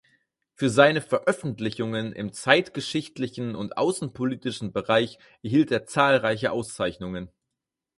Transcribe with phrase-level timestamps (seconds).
[0.55, 7.29] Für seine Veröffentlichungen im zeitgeschichtlichen und außenpolitischen Bereich erhielt er zahlreiche Auszeichnungen.